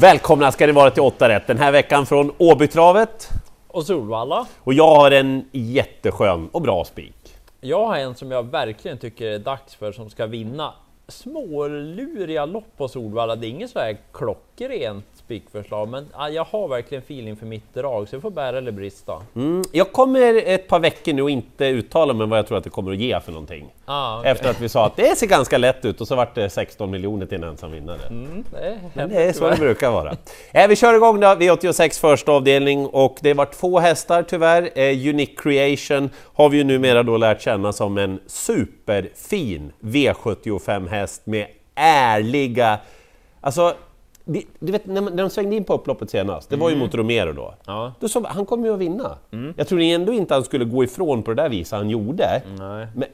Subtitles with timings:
[0.00, 3.28] Välkomna ska ni vara till 8 rätt den här veckan från Åbytravet.
[3.68, 4.46] Och Solvalla.
[4.58, 7.36] Och jag har en jätteskön och bra spik.
[7.60, 10.74] Jag har en som jag verkligen tycker är dags för som ska vinna.
[11.08, 13.36] Småluriga lopp på Solvalla.
[13.36, 17.74] Det är inget så här klockrent spikförslag, men ja, jag har verkligen feeling för mitt
[17.74, 19.22] drag, så jag får bära eller brista.
[19.36, 22.64] Mm, jag kommer ett par veckor nu och inte uttala mig vad jag tror att
[22.64, 23.66] det kommer att ge för någonting.
[23.84, 24.32] Ah, okay.
[24.32, 26.90] Efter att vi sa att det ser ganska lätt ut och så vart det 16
[26.90, 28.06] miljoner till en ensam vinnare.
[28.10, 30.16] Mm, det Men det är så det brukar vara.
[30.52, 34.70] eh, vi kör igång då, V86 första avdelning och det var två hästar tyvärr.
[34.74, 41.26] Eh, Unique Creation har vi ju numera då lärt känna som en superfin V75 häst
[41.26, 42.78] med ärliga...
[43.40, 43.74] Alltså,
[44.58, 46.86] du vet, när, de svängde in på upploppet senast, det var ju mm.
[46.86, 47.54] mot Romero då.
[47.66, 47.92] Ja.
[48.00, 49.18] då så, han kommer ju att vinna.
[49.32, 49.54] Mm.
[49.56, 52.42] Jag tror ändå inte han skulle gå ifrån på det där viset han gjorde.
[52.58, 52.86] Nej.
[52.94, 53.08] Men,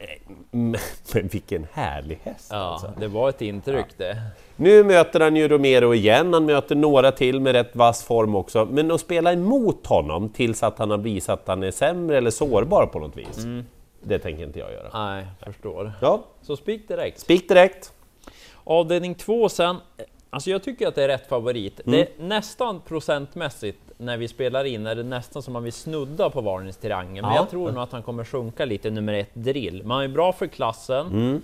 [0.50, 0.80] men,
[1.14, 2.92] men vilken härlig häst ja, alltså.
[3.00, 4.04] Det var ett intryck ja.
[4.04, 4.16] det.
[4.56, 8.69] Nu möter han ju Romero igen, han möter några till med rätt vass form också.
[8.70, 12.30] Men att spela emot honom tills att han har visat att han är sämre eller
[12.30, 13.38] sårbar på något vis.
[13.38, 13.64] Mm.
[14.02, 15.14] Det tänker inte jag göra.
[15.14, 15.92] Nej, jag förstår.
[16.00, 16.22] Ja.
[16.42, 17.20] Så spik direkt.
[17.20, 17.92] Spik direkt.
[18.64, 19.76] Avdelning två sen.
[20.34, 21.80] Alltså jag tycker att det är rätt favorit.
[21.86, 21.98] Mm.
[21.98, 26.30] Det är nästan procentmässigt när vi spelar in är det nästan som man vill snudda
[26.30, 27.27] på varningstriangeln.
[27.27, 27.41] Men ja.
[27.41, 29.83] jag tror nog att han kommer sjunka lite nummer ett drill.
[29.84, 31.06] Man är bra för klassen.
[31.06, 31.42] Mm.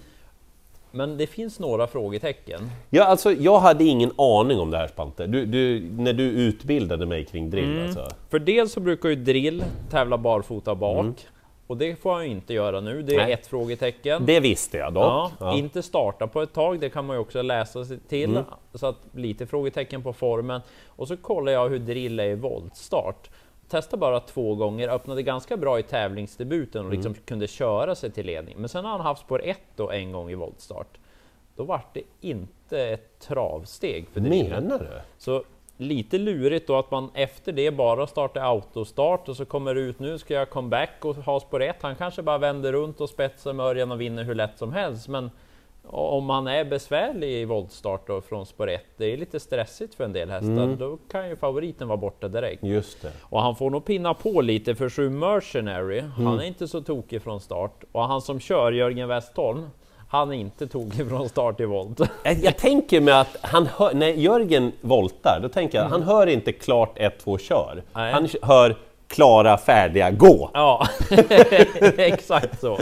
[0.91, 2.71] Men det finns några frågetecken.
[2.91, 7.07] Ja, alltså, jag hade ingen aning om det här Spante, du, du, när du utbildade
[7.07, 7.73] mig kring drill.
[7.73, 7.85] Mm.
[7.85, 8.09] Alltså.
[8.31, 11.27] För dels så brukar ju drill tävla barfota bak.
[11.69, 13.33] Och det får han inte göra nu, det är Nej.
[13.33, 14.27] ett frågetecken.
[14.27, 15.05] Det visste jag dock.
[15.05, 15.57] Ja, ja.
[15.57, 18.31] Inte starta på ett tag, det kan man ju också läsa sig till.
[18.31, 18.45] Mm.
[18.75, 20.61] Så att lite frågetecken på formen.
[20.87, 23.31] Och så kollar jag hur drill är i voltstart.
[23.69, 27.23] Testa bara två gånger, öppnade ganska bra i tävlingsdebuten och liksom mm.
[27.25, 28.55] kunde köra sig till ledning.
[28.59, 30.99] Men sen har han haft spår 1 då en gång i voltstart.
[31.57, 34.49] Då vart det inte ett travsteg för drill.
[34.49, 35.01] Menar du?
[35.19, 35.45] Så
[35.79, 39.99] lite lurigt då att man efter det bara startar autostart och så kommer det ut
[39.99, 41.77] nu ska jag comeback och ha spår 1.
[41.81, 45.09] Han kanske bara vänder runt och spetsar med Örjan och vinner hur lätt som helst.
[45.09, 45.31] Men
[45.91, 50.05] om han är besvärlig i voltstart då från spår 1, det är lite stressigt för
[50.05, 50.79] en del hästar, mm.
[50.79, 52.65] då kan ju favoriten vara borta direkt.
[52.65, 53.13] Just det.
[53.21, 56.11] Och han får nog pinna på lite för sju Mercenary, mm.
[56.11, 57.85] han är inte så tokig från start.
[57.93, 59.67] Och han som kör, Jörgen Westholm,
[60.09, 62.01] han inte tokig från start i volt.
[62.43, 66.01] Jag tänker mig att han hör, när Jörgen voltar, då tänker jag mm.
[66.01, 67.83] han hör inte klart 1, 2, kör.
[67.93, 68.13] Nej.
[68.13, 68.77] Han hör
[69.09, 70.51] klara, färdiga, gå!
[70.55, 70.89] Ja,
[71.97, 72.79] exakt så.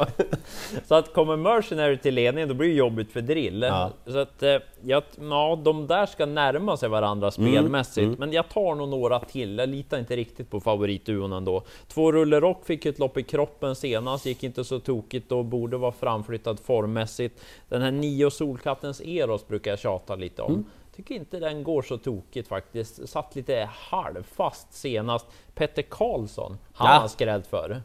[0.84, 3.62] Så att kommer Mercenary till ledningen, då blir det jobbigt för Drill.
[3.62, 3.90] Ja.
[4.06, 8.16] Så att, eh, ja, ja, de där ska närma sig varandra mm, spelmässigt, mm.
[8.18, 9.58] men jag tar nog några till.
[9.58, 11.62] Jag litar inte riktigt på favoritduon ändå.
[11.88, 15.76] Två Rulle Rock fick ett lopp i kroppen senast, gick inte så tokigt och borde
[15.76, 17.40] vara framflyttad formmässigt.
[17.68, 20.52] Den här nio Solkattens Eros brukar jag tjata lite om.
[20.52, 20.64] Mm
[20.96, 23.08] tycker inte den går så tokigt faktiskt.
[23.08, 25.26] Satt lite halvfast senast.
[25.54, 27.00] Petter Karlsson, han ja.
[27.00, 27.82] har skrällt för.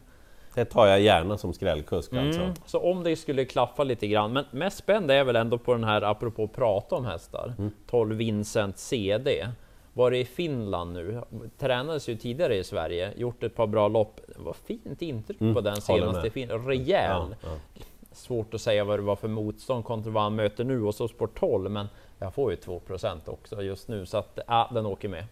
[0.54, 2.26] Det tar jag gärna som skrällkusk mm.
[2.26, 2.52] alltså.
[2.66, 5.84] Så om det skulle klaffa lite grann, men mest spänd är väl ändå på den
[5.84, 7.70] här, apropå prata om hästar, mm.
[7.86, 9.48] 12 Vincent CD.
[9.94, 11.22] Var i Finland nu,
[11.58, 14.20] tränades ju tidigare i Sverige, gjort ett par bra lopp.
[14.26, 15.54] Det var fint intryck mm.
[15.54, 17.10] på den senaste, fin, rejäl.
[17.10, 17.84] Ja, ja.
[18.14, 21.08] Svårt att säga vad det var för motstånd kontra vad han möter nu och så
[21.08, 21.86] sport 12, men
[22.18, 25.24] jag får ju 2% också just nu, så att ja, den åker med.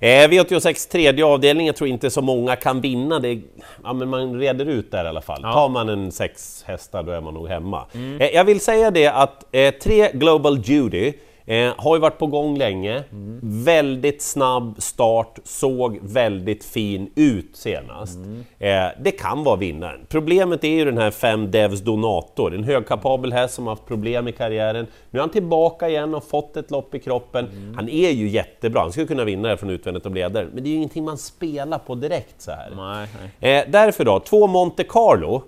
[0.00, 3.18] Eh, V86 tredje avdelning, jag tror inte så många kan vinna.
[3.18, 3.40] Det,
[3.84, 5.40] ja, men man reder ut där i alla fall.
[5.42, 5.52] Ja.
[5.52, 7.86] Tar man en sex hästar då är man nog hemma.
[7.94, 8.20] Mm.
[8.20, 11.12] Eh, jag vill säga det att eh, tre Global Judy
[11.48, 13.40] Eh, har ju varit på gång länge, mm.
[13.42, 18.16] väldigt snabb start, såg väldigt fin ut senast.
[18.16, 18.44] Mm.
[18.58, 20.00] Eh, det kan vara vinnaren.
[20.08, 24.28] Problemet är ju den här 5 Devs Donator, en högkapabel häst som har haft problem
[24.28, 24.86] i karriären.
[25.10, 27.46] Nu är han tillbaka igen och fått ett lopp i kroppen.
[27.46, 27.74] Mm.
[27.74, 30.68] Han är ju jättebra, han skulle kunna vinna det från utvändigt och leder, men det
[30.68, 32.72] är ju ingenting man spelar på direkt så här.
[32.76, 33.08] Nej,
[33.40, 33.58] nej.
[33.58, 35.42] Eh, därför då, två Monte Carlo,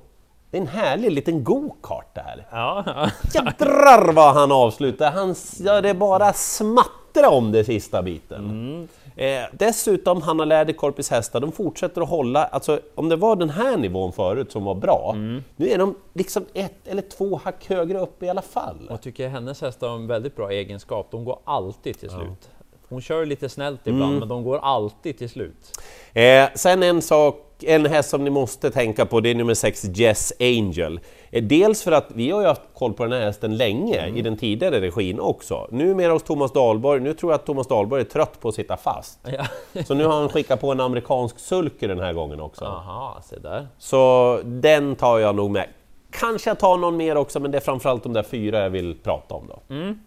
[0.50, 2.46] det är en härlig liten go-kart det här.
[2.50, 3.10] Ja, ja.
[3.34, 5.10] Jädrar vad han avslutar!
[5.10, 8.44] Han gör det bara smattra om det sista biten.
[8.44, 8.88] Mm.
[9.16, 13.76] Eh, dessutom, Hanna Läderkorpis hästar, de fortsätter att hålla, alltså om det var den här
[13.76, 15.44] nivån förut som var bra, mm.
[15.56, 18.86] nu är de liksom ett eller två hack högre upp i alla fall.
[18.88, 22.38] Jag tycker hennes hästar har en väldigt bra egenskap, de går alltid till slut.
[22.42, 22.76] Ja.
[22.88, 24.18] Hon kör lite snällt ibland, mm.
[24.18, 25.80] men de går alltid till slut.
[26.12, 29.84] Eh, sen en sak en häst som ni måste tänka på, det är nummer 6
[29.84, 31.00] Jess Angel.
[31.30, 34.16] Eh, dels för att vi har ju haft koll på den här hästen länge, mm.
[34.16, 35.68] i den tidigare regin också.
[35.70, 38.76] Numera hos Thomas Dahlborg, nu tror jag att Thomas Dahlborg är trött på att sitta
[38.76, 39.18] fast.
[39.22, 39.82] Ja.
[39.84, 42.64] så nu har han skickat på en amerikansk sulker den här gången också.
[42.64, 43.68] Aha, se där.
[43.78, 45.66] Så den tar jag nog med.
[46.10, 48.98] Kanske jag tar någon mer också, men det är framförallt de där fyra jag vill
[49.02, 49.74] prata om då.
[49.74, 49.98] Mm.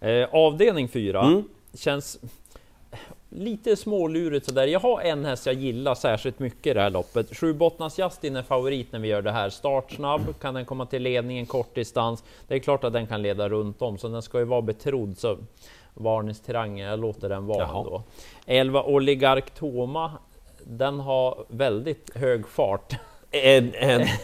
[0.00, 1.44] Eh, avdelning fyra mm.
[1.74, 2.18] känns
[3.36, 4.66] lite smålurigt sådär.
[4.66, 7.36] Jag har en häst jag gillar särskilt mycket i det här loppet.
[7.36, 9.50] Sju Bottnas Justin är favorit när vi gör det här.
[9.50, 12.24] Startsnabb, kan den komma till ledningen kort distans.
[12.48, 15.18] Det är klart att den kan leda runt om, så den ska ju vara betrodd.
[15.18, 15.38] Så
[15.94, 17.84] varningsterrängen, jag låter den vara Jaha.
[17.84, 18.02] då.
[18.46, 20.12] 11 Oligark Toma,
[20.64, 22.94] den har väldigt hög fart.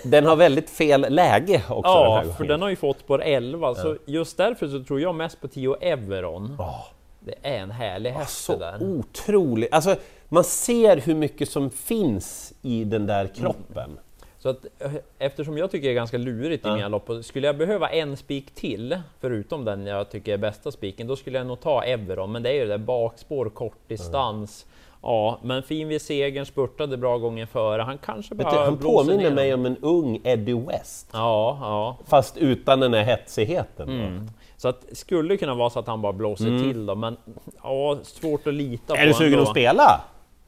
[0.05, 1.91] Den har väldigt fel läge också.
[1.91, 3.75] Ja, den för den har ju fått på 11, ja.
[3.75, 6.57] så just därför så tror jag mest på 10 Everon.
[6.59, 6.85] Oh.
[7.25, 8.83] Det är en härlig häst oh, där.
[8.83, 9.73] Otroligt!
[9.73, 9.97] Alltså,
[10.29, 13.85] man ser hur mycket som finns i den där kroppen.
[13.85, 13.99] Mm.
[14.39, 16.73] Så att, eh, eftersom jag tycker det är ganska lurigt ja.
[16.73, 20.71] i mina lopp, skulle jag behöva en spik till, förutom den jag tycker är bästa
[20.71, 24.65] spiken, då skulle jag nog ta Everon, men det är ju det där bakspår, kortdistans,
[24.65, 24.73] mm.
[25.03, 27.83] Ja, men fin vid segern, spurtade bra gången före.
[27.83, 31.09] Han kanske bara Han påminner mig om en ung Eddie West.
[31.13, 31.97] Ja, ja.
[32.07, 33.89] Fast utan den här hetsigheten.
[33.89, 34.29] Mm.
[34.63, 36.63] Så att skulle kunna vara så att han bara blåser mm.
[36.63, 37.17] till då, men
[37.63, 39.03] ja, svårt att lita är på.
[39.03, 40.01] Är du sugen att spela?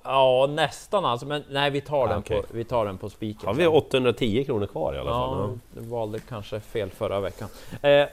[0.04, 2.40] Ja, nästan alltså, men nej, vi tar, den, okay.
[2.40, 3.46] på, vi tar den på spiken.
[3.46, 5.38] Har vi 810 kronor kvar i alla fall?
[5.38, 7.48] Ja, du valde kanske fel förra veckan.
[7.82, 7.90] Eh,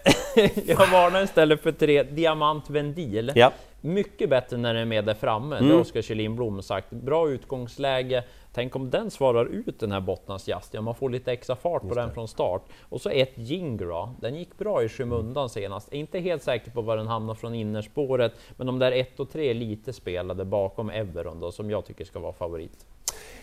[0.65, 3.31] jag varnar istället för tre Diamant Vendil.
[3.35, 3.51] Ja.
[3.81, 5.69] Mycket bättre när den är med där framme, mm.
[5.69, 6.89] det har Oskar Kjellin Blom sagt.
[6.89, 8.23] Bra utgångsläge.
[8.53, 11.81] Tänk om den svarar ut den här Bottnas Just, ja, man får lite extra fart
[11.81, 12.61] på den från start.
[12.89, 15.93] Och så ett Jingra, den gick bra i skymundan senast.
[15.93, 19.49] Inte helt säker på var den hamnar från innerspåret, men de där 1 och 3
[19.49, 22.85] är lite spelade bakom Everon då, som jag tycker ska vara favorit.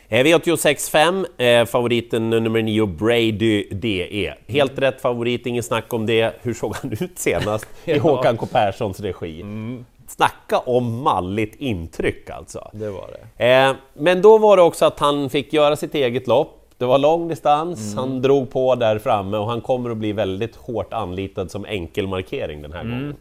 [0.08, 4.34] Eh, V86.5, eh, favoriten nummer 9, Brady DE.
[4.46, 4.80] Helt mm.
[4.80, 6.34] rätt favorit, ingen snack om det.
[6.42, 9.40] Hur såg han ut senast i Håkan K Perssons regi?
[9.40, 9.84] Mm.
[10.08, 12.70] Snacka om malligt intryck alltså!
[12.72, 13.50] Det var det.
[13.50, 16.54] Eh, men då var det också att han fick göra sitt eget lopp.
[16.78, 17.98] Det var lång distans, mm.
[17.98, 22.62] han drog på där framme och han kommer att bli väldigt hårt anlitad som enkelmarkering
[22.62, 22.92] den här mm.
[22.92, 23.16] gången.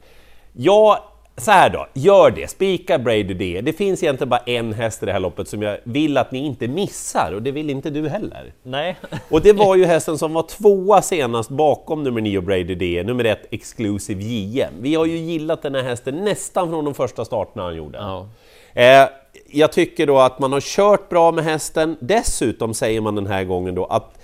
[0.54, 0.98] Jag
[1.38, 3.62] så här då, gör det, spika Brady det.
[3.62, 6.46] Det finns egentligen bara en häst i det här loppet som jag vill att ni
[6.46, 8.54] inte missar och det vill inte du heller.
[8.64, 8.98] Nej.
[9.30, 13.24] Och det var ju hästen som var tvåa senast bakom nummer 9 Brady D, nummer
[13.24, 14.74] ett Exclusive JM.
[14.80, 17.98] Vi har ju gillat den här hästen nästan från de första starterna han gjorde.
[17.98, 18.30] Ja.
[18.74, 19.10] Eh,
[19.50, 21.98] jag tycker då att man har kört bra med hästen.
[22.00, 24.17] Dessutom säger man den här gången då att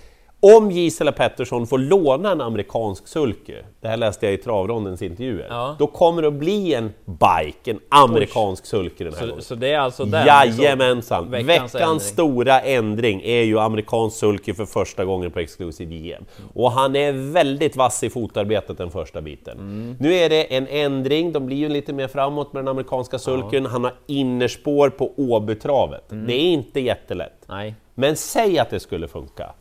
[0.43, 5.47] om Gisela Pettersson får låna en amerikansk sulky, det här läste jag i travrondens intervjuer,
[5.49, 5.75] ja.
[5.79, 9.43] då kommer det att bli en bike, en amerikansk sulky den här så, gången.
[9.43, 10.27] Så det är alltså den?
[10.27, 11.31] Jajamensan!
[11.31, 11.99] Veckans, Veckans ändring.
[11.99, 16.25] stora ändring är ju amerikansk sulky för första gången på Exclusive JM.
[16.53, 19.57] Och han är väldigt vass i fotarbetet den första biten.
[19.57, 19.95] Mm.
[19.99, 23.63] Nu är det en ändring, de blir ju lite mer framåt med den amerikanska sulkyn,
[23.63, 23.69] ja.
[23.69, 26.11] han har innerspår på Åbytravet.
[26.11, 26.27] Mm.
[26.27, 27.45] Det är inte jättelätt.
[27.47, 27.75] Nej.
[27.95, 29.53] Men säg att det skulle funka.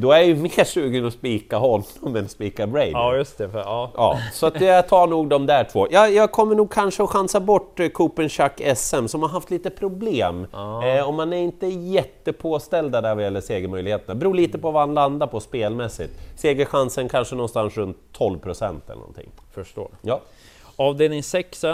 [0.00, 2.90] Då är jag ju mer sugen att spika honom än spika Brady.
[2.90, 3.48] Ja, just det.
[3.48, 3.92] För, ja.
[3.96, 5.86] Ja, så att jag tar nog de där två.
[5.90, 9.70] Jag, jag kommer nog kanske att chansa bort eh, Chuck SM som har haft lite
[9.70, 10.46] problem.
[10.52, 10.86] Ja.
[10.86, 14.14] Eh, och man är inte jättepåställda där vad gäller segermöjligheterna.
[14.14, 16.12] Beror lite på vad han landar på spelmässigt.
[16.36, 19.30] Segerchansen kanske någonstans runt 12 procent eller någonting.
[19.54, 19.88] Förstår.
[20.02, 20.20] Ja.
[20.76, 21.64] Avdelning 6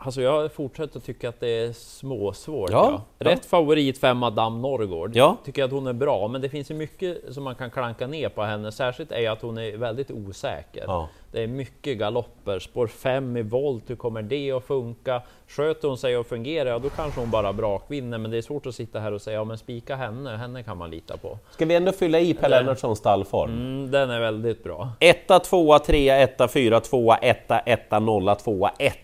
[0.00, 2.70] Alltså jag fortsätter tycka att det är småsvårt.
[2.70, 3.30] Ja, ja.
[3.30, 5.16] Rätt favorit för Madame Norrgård.
[5.16, 5.36] Ja.
[5.44, 8.28] Tycker att hon är bra, men det finns ju mycket som man kan klanka ner
[8.28, 8.72] på henne.
[8.72, 10.84] Särskilt är att hon är väldigt osäker.
[10.86, 11.08] Ja.
[11.32, 12.58] Det är mycket galopper.
[12.58, 15.22] Spår 5 i volt, hur kommer det att funka?
[15.48, 18.18] Sköter hon sig och fungerar, ja då kanske hon bara brakvinner.
[18.18, 20.78] Men det är svårt att sitta här och säga, ja men spika henne, henne kan
[20.78, 21.38] man lita på.
[21.50, 23.50] Ska vi ändå fylla i Per Lennartssons stallform?
[23.50, 24.92] Mm, den är väldigt bra.
[25.00, 28.98] 1, 2, 3, 1, 4, 2, 1, 1, 0, 2, 1.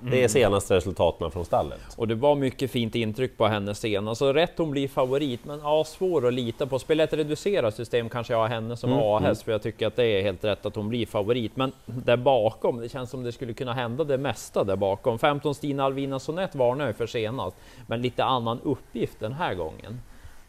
[0.00, 0.28] Det är mm.
[0.28, 1.80] senaste resultaten från stallet.
[1.96, 4.18] Och det var mycket fint intryck på henne senast.
[4.18, 6.78] Så rätt hon blir favorit, men ja, svår att lita på.
[6.78, 9.02] Spela ett reducerat system kanske jag har henne som mm.
[9.04, 9.44] A-häst, mm.
[9.44, 11.56] för jag tycker att det är helt rätt att hon blir favorit.
[11.56, 15.18] Men där bakom, det känns som det skulle kunna hända det mesta där bakom.
[15.18, 17.56] 15 Stina Alvina Sonett varnar jag för senast,
[17.86, 20.00] men lite annan uppgift den här gången.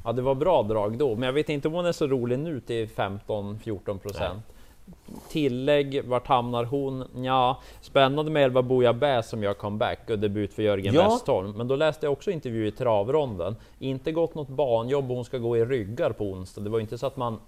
[0.03, 2.39] Ja, det var bra drag då, men jag vet inte om hon är så rolig
[2.39, 4.43] nu till 15-14 procent.
[5.29, 7.03] Tillägg, vart hamnar hon?
[7.23, 11.09] Ja, spännande med Elva Boja Bä som gör comeback och debut för Jörgen ja.
[11.09, 11.51] Westholm.
[11.51, 13.55] Men då läste jag också intervju i travronden.
[13.79, 16.61] Inte gått något banjobb och hon ska gå i ryggar på onsdag.
[16.61, 17.39] Det var inte så att man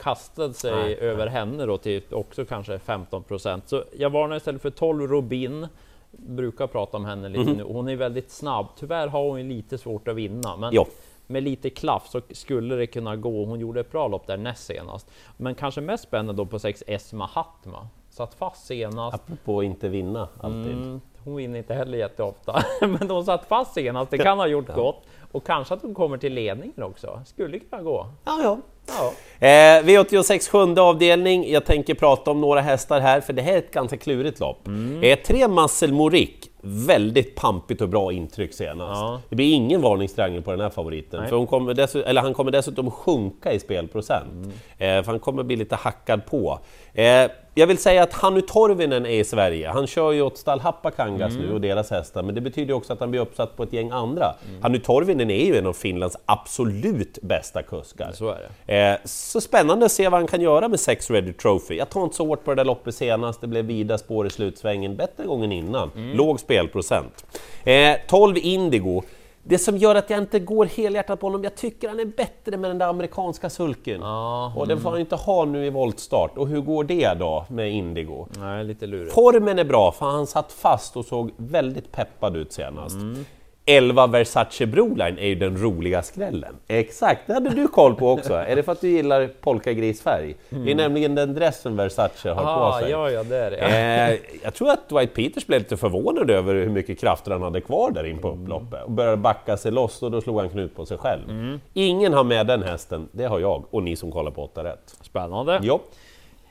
[0.00, 3.68] kastade sig nej, över henne då till också kanske 15 procent.
[3.68, 5.68] Så jag varnar istället för 12 Robin.
[6.10, 7.56] Brukar prata om henne lite mm.
[7.56, 7.62] nu.
[7.62, 8.66] Hon är väldigt snabb.
[8.76, 10.86] Tyvärr har hon lite svårt att vinna, men jo.
[11.26, 13.44] med lite klaff så skulle det kunna gå.
[13.44, 16.84] Hon gjorde ett bra lopp där näst senast, men kanske mest spännande då på 6
[16.86, 17.88] Esma Hatma.
[18.10, 19.14] Satt fast senast.
[19.14, 20.72] Apropå inte vinna alltid.
[20.72, 24.10] Mm, hon vinner inte heller jätteofta, men hon satt fast senast.
[24.10, 24.74] Det kan ha gjort ja.
[24.74, 27.22] gott och kanske att hon kommer till ledningen också.
[27.26, 28.06] Skulle kunna gå.
[28.24, 28.58] Ja, ja.
[28.98, 29.12] Ja.
[29.46, 33.58] Eh, V86 sjunde avdelning, jag tänker prata om några hästar här, för det här är
[33.58, 34.66] ett ganska klurigt lopp.
[34.66, 35.02] Mm.
[35.02, 39.00] Eh, tre Muscle Morik, väldigt pampigt och bra intryck senast.
[39.00, 39.20] Ja.
[39.28, 42.90] Det blir ingen varningstriangel på den här favoriten, för hon kommer eller han kommer dessutom
[42.90, 44.32] sjunka i spelprocent.
[44.32, 44.98] Mm.
[44.98, 46.58] Eh, för han kommer bli lite hackad på.
[46.94, 49.68] Eh, jag vill säga att Hannu Torvinen är i Sverige.
[49.68, 51.46] Han kör ju åt stall Happakangas mm.
[51.46, 53.90] nu och deras hästar, men det betyder också att han blir uppsatt på ett gäng
[53.90, 54.34] andra.
[54.48, 54.62] Mm.
[54.62, 58.12] Hannu Torvinen är ju en av Finlands absolut bästa kuskar.
[58.14, 58.90] Så, är det.
[58.90, 61.76] Eh, så spännande att se vad han kan göra med Sex Ready Trophy.
[61.76, 64.30] Jag tar inte så hårt på det där loppet senast, det blev vida spår i
[64.30, 65.90] slutsvängen, bättre gången innan.
[65.96, 66.16] Mm.
[66.16, 67.26] Låg spelprocent.
[67.64, 69.02] Eh, 12 Indigo.
[69.42, 72.56] Det som gör att jag inte går helhjärtat på honom, jag tycker han är bättre
[72.56, 74.02] med den där amerikanska sulken.
[74.02, 76.38] Ah, och den får han inte ha nu i voltstart.
[76.38, 78.26] Och hur går det då med Indigo?
[78.38, 79.14] Nej, lite lurigt.
[79.14, 82.96] Formen är bra, för han satt fast och såg väldigt peppad ut senast.
[82.96, 83.24] Mm.
[83.66, 86.54] 11 Versace Broline är ju den roliga skrällen.
[86.68, 88.34] Exakt, det hade du koll på också.
[88.34, 90.36] är det för att du gillar polkagrisfärg?
[90.50, 90.64] Mm.
[90.64, 92.90] Det är nämligen den dressen Versace har Aha, på sig.
[92.90, 93.56] Ja, ja, det är det.
[93.56, 97.60] Eh, jag tror att Dwight Peters blev lite förvånad över hur mycket krafter han hade
[97.60, 98.42] kvar där in på mm.
[98.42, 101.30] upploppet och började backa sig loss och då slog han knut på sig själv.
[101.30, 101.60] Mm.
[101.72, 104.96] Ingen har med den hästen, det har jag och ni som kollar på 8 rätt.
[105.02, 105.60] Spännande.
[105.62, 105.80] Jo.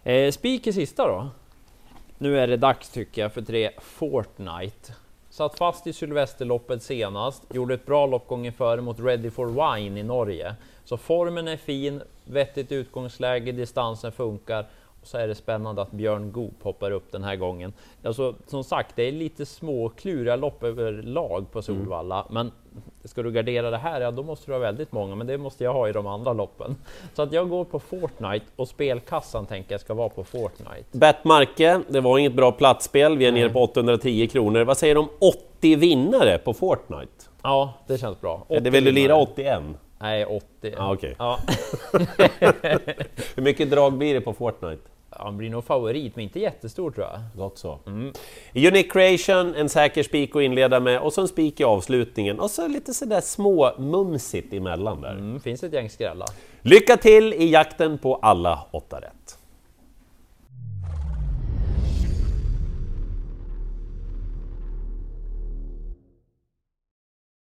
[0.04, 1.28] Eh, spik i sista då?
[2.18, 4.94] Nu är det dags tycker jag för tre Fortnite.
[5.30, 10.00] Satt fast i Sylvesterloppet senast, gjorde ett bra lopp gången före mot Ready for Wine
[10.00, 10.56] i Norge.
[10.84, 14.66] Så formen är fin, vettigt utgångsläge, distansen funkar
[15.02, 17.74] och så är det spännande att Björn Goop hoppar upp den här gången.
[18.04, 22.34] Alltså, som sagt, det är lite små kluriga lopp överlag på Solvalla, mm.
[22.34, 22.52] men
[23.10, 25.64] ska du gardera det här, ja då måste du ha väldigt många, men det måste
[25.64, 26.76] jag ha i de andra loppen.
[27.14, 30.86] Så att jag går på Fortnite och spelkassan tänker jag ska vara på Fortnite.
[30.92, 33.42] Bet Marke, det var inget bra platsspel, vi är mm.
[33.42, 34.62] nere på 810 kronor.
[34.62, 35.10] Vad säger du om
[35.60, 37.14] 80 vinnare på Fortnite?
[37.44, 38.46] Ja, det känns bra.
[38.48, 39.64] Det vill du lira 81?
[40.02, 40.74] Nej, 80.
[40.78, 41.14] Ah, okay.
[41.18, 41.40] ja.
[43.36, 44.82] Hur mycket drag blir det på Fortnite?
[45.12, 47.20] Han blir nog favorit, men inte jättestor tror jag.
[47.36, 47.80] Gott så.
[47.88, 48.14] Mm.
[48.54, 52.52] Unique Creation, en säker spik att inleda med och så en spik i avslutningen och
[52.52, 55.12] så lite sådär små mumsigt emellan där.
[55.12, 56.28] Mm, finns ett gäng skrällar.
[56.62, 59.39] Lycka till i jakten på alla åtta rätt!